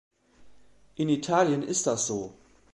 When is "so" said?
2.07-2.33